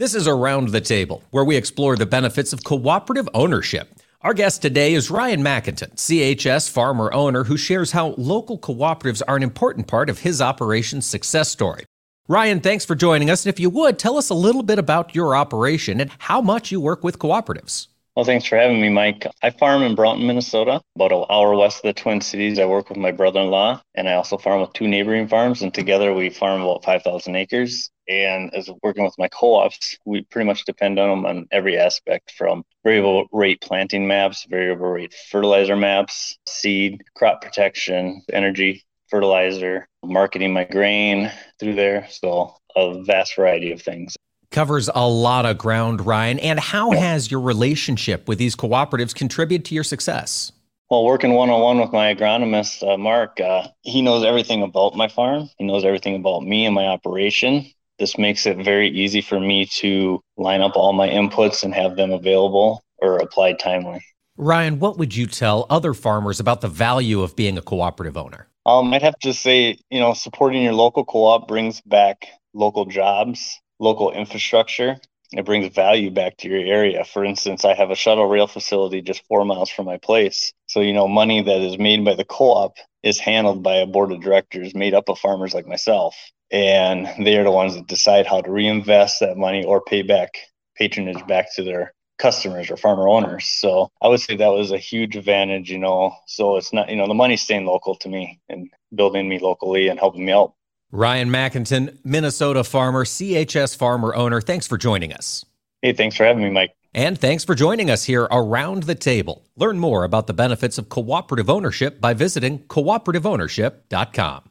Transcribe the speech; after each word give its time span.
This 0.00 0.14
is 0.14 0.26
Around 0.26 0.70
the 0.70 0.80
Table, 0.80 1.22
where 1.30 1.44
we 1.44 1.56
explore 1.56 1.94
the 1.94 2.06
benefits 2.06 2.54
of 2.54 2.64
cooperative 2.64 3.28
ownership. 3.34 3.86
Our 4.22 4.32
guest 4.32 4.62
today 4.62 4.94
is 4.94 5.10
Ryan 5.10 5.42
Mackinton, 5.42 5.90
CHS 5.90 6.70
farmer 6.70 7.12
owner, 7.12 7.44
who 7.44 7.58
shares 7.58 7.92
how 7.92 8.14
local 8.16 8.58
cooperatives 8.58 9.20
are 9.28 9.36
an 9.36 9.42
important 9.42 9.88
part 9.88 10.08
of 10.08 10.20
his 10.20 10.40
operation's 10.40 11.04
success 11.04 11.50
story. 11.50 11.84
Ryan, 12.28 12.60
thanks 12.60 12.86
for 12.86 12.94
joining 12.94 13.28
us. 13.28 13.44
And 13.44 13.52
if 13.52 13.60
you 13.60 13.68
would, 13.68 13.98
tell 13.98 14.16
us 14.16 14.30
a 14.30 14.34
little 14.34 14.62
bit 14.62 14.78
about 14.78 15.14
your 15.14 15.36
operation 15.36 16.00
and 16.00 16.10
how 16.16 16.40
much 16.40 16.72
you 16.72 16.80
work 16.80 17.04
with 17.04 17.18
cooperatives. 17.18 17.88
Well, 18.16 18.24
thanks 18.24 18.44
for 18.44 18.56
having 18.56 18.80
me, 18.80 18.88
Mike. 18.88 19.24
I 19.40 19.50
farm 19.50 19.84
in 19.84 19.94
Brownton, 19.94 20.26
Minnesota, 20.26 20.80
about 20.96 21.12
an 21.12 21.24
hour 21.30 21.54
west 21.54 21.78
of 21.78 21.82
the 21.84 21.92
Twin 21.92 22.20
Cities. 22.20 22.58
I 22.58 22.64
work 22.64 22.88
with 22.88 22.98
my 22.98 23.12
brother 23.12 23.40
in 23.40 23.50
law, 23.50 23.80
and 23.94 24.08
I 24.08 24.14
also 24.14 24.36
farm 24.36 24.60
with 24.60 24.72
two 24.72 24.88
neighboring 24.88 25.28
farms, 25.28 25.62
and 25.62 25.72
together 25.72 26.12
we 26.12 26.28
farm 26.28 26.60
about 26.60 26.84
5,000 26.84 27.36
acres. 27.36 27.88
And 28.08 28.52
as 28.52 28.68
working 28.82 29.04
with 29.04 29.14
my 29.16 29.28
co 29.28 29.54
ops, 29.54 29.96
we 30.04 30.22
pretty 30.24 30.46
much 30.46 30.64
depend 30.64 30.98
on 30.98 31.08
them 31.08 31.24
on 31.24 31.46
every 31.52 31.78
aspect 31.78 32.32
from 32.36 32.64
variable 32.82 33.28
rate 33.30 33.60
planting 33.60 34.08
maps, 34.08 34.44
variable 34.50 34.88
rate 34.88 35.14
fertilizer 35.30 35.76
maps, 35.76 36.36
seed, 36.48 37.02
crop 37.14 37.40
protection, 37.40 38.22
energy, 38.32 38.82
fertilizer, 39.08 39.86
marketing 40.04 40.52
my 40.52 40.64
grain 40.64 41.30
through 41.60 41.76
there. 41.76 42.08
So, 42.10 42.56
a 42.74 43.04
vast 43.04 43.36
variety 43.36 43.70
of 43.70 43.80
things 43.80 44.16
covers 44.50 44.90
a 44.94 45.08
lot 45.08 45.46
of 45.46 45.58
ground, 45.58 46.04
Ryan. 46.04 46.38
And 46.40 46.58
how 46.58 46.90
has 46.90 47.30
your 47.30 47.40
relationship 47.40 48.28
with 48.28 48.38
these 48.38 48.56
cooperatives 48.56 49.14
contributed 49.14 49.64
to 49.66 49.74
your 49.74 49.84
success? 49.84 50.52
Well, 50.90 51.04
working 51.04 51.34
one 51.34 51.50
on 51.50 51.60
one 51.60 51.78
with 51.78 51.92
my 51.92 52.12
agronomist, 52.12 52.86
uh, 52.86 52.96
Mark, 52.96 53.40
uh, 53.40 53.68
he 53.82 54.02
knows 54.02 54.24
everything 54.24 54.62
about 54.62 54.96
my 54.96 55.06
farm. 55.06 55.48
He 55.56 55.64
knows 55.64 55.84
everything 55.84 56.16
about 56.16 56.42
me 56.42 56.66
and 56.66 56.74
my 56.74 56.86
operation. 56.86 57.64
This 58.00 58.18
makes 58.18 58.44
it 58.44 58.56
very 58.56 58.88
easy 58.88 59.20
for 59.20 59.38
me 59.38 59.66
to 59.66 60.20
line 60.36 60.62
up 60.62 60.74
all 60.74 60.92
my 60.92 61.08
inputs 61.08 61.62
and 61.62 61.72
have 61.74 61.94
them 61.94 62.10
available 62.10 62.82
or 62.98 63.18
applied 63.18 63.60
timely. 63.60 64.04
Ryan, 64.36 64.80
what 64.80 64.98
would 64.98 65.14
you 65.14 65.26
tell 65.26 65.66
other 65.70 65.94
farmers 65.94 66.40
about 66.40 66.60
the 66.60 66.68
value 66.68 67.22
of 67.22 67.36
being 67.36 67.56
a 67.56 67.62
cooperative 67.62 68.16
owner? 68.16 68.48
Um, 68.66 68.92
I'd 68.92 69.02
have 69.02 69.18
to 69.20 69.32
say, 69.32 69.78
you 69.90 70.00
know, 70.00 70.14
supporting 70.14 70.62
your 70.62 70.72
local 70.72 71.04
co 71.04 71.24
op 71.24 71.46
brings 71.46 71.80
back 71.82 72.26
local 72.52 72.84
jobs 72.84 73.60
local 73.80 74.12
infrastructure. 74.12 74.98
It 75.32 75.46
brings 75.46 75.74
value 75.74 76.10
back 76.10 76.38
to 76.38 76.48
your 76.48 76.60
area. 76.60 77.04
For 77.04 77.24
instance, 77.24 77.64
I 77.64 77.74
have 77.74 77.90
a 77.90 77.96
shuttle 77.96 78.26
rail 78.26 78.48
facility 78.48 79.02
just 79.02 79.26
four 79.28 79.44
miles 79.44 79.70
from 79.70 79.86
my 79.86 79.98
place. 79.98 80.52
So, 80.68 80.80
you 80.80 80.92
know, 80.92 81.08
money 81.08 81.42
that 81.42 81.62
is 81.62 81.78
made 81.78 82.04
by 82.04 82.14
the 82.14 82.24
co 82.24 82.52
op 82.52 82.76
is 83.02 83.18
handled 83.20 83.62
by 83.62 83.76
a 83.76 83.86
board 83.86 84.12
of 84.12 84.22
directors 84.22 84.74
made 84.74 84.94
up 84.94 85.08
of 85.08 85.18
farmers 85.18 85.54
like 85.54 85.66
myself. 85.66 86.16
And 86.52 87.08
they 87.24 87.38
are 87.38 87.44
the 87.44 87.52
ones 87.52 87.74
that 87.74 87.88
decide 87.88 88.26
how 88.26 88.42
to 88.42 88.50
reinvest 88.50 89.20
that 89.20 89.36
money 89.38 89.64
or 89.64 89.82
pay 89.82 90.02
back 90.02 90.30
patronage 90.76 91.26
back 91.26 91.54
to 91.56 91.62
their 91.64 91.94
customers 92.18 92.70
or 92.70 92.76
farmer 92.76 93.08
owners. 93.08 93.46
So 93.46 93.90
I 94.02 94.08
would 94.08 94.20
say 94.20 94.36
that 94.36 94.48
was 94.48 94.72
a 94.72 94.78
huge 94.78 95.16
advantage, 95.16 95.70
you 95.70 95.78
know. 95.78 96.14
So 96.26 96.56
it's 96.56 96.72
not, 96.72 96.90
you 96.90 96.96
know, 96.96 97.08
the 97.08 97.14
money's 97.14 97.42
staying 97.42 97.66
local 97.66 97.96
to 97.96 98.08
me 98.08 98.40
and 98.48 98.68
building 98.94 99.28
me 99.28 99.38
locally 99.38 99.88
and 99.88 99.98
helping 99.98 100.24
me 100.26 100.32
out. 100.32 100.54
Ryan 100.92 101.30
Mackinton, 101.30 101.98
Minnesota 102.04 102.64
farmer, 102.64 103.04
CHS 103.04 103.76
farmer 103.76 104.14
owner, 104.14 104.40
thanks 104.40 104.66
for 104.66 104.76
joining 104.76 105.12
us. 105.12 105.46
Hey, 105.82 105.92
thanks 105.92 106.16
for 106.16 106.24
having 106.24 106.42
me, 106.42 106.50
Mike. 106.50 106.74
And 106.92 107.16
thanks 107.18 107.44
for 107.44 107.54
joining 107.54 107.90
us 107.90 108.04
here 108.04 108.24
around 108.30 108.82
the 108.82 108.96
table. 108.96 109.46
Learn 109.56 109.78
more 109.78 110.02
about 110.04 110.26
the 110.26 110.34
benefits 110.34 110.76
of 110.76 110.88
cooperative 110.88 111.48
ownership 111.48 112.00
by 112.00 112.14
visiting 112.14 112.60
cooperativeownership.com. 112.60 114.49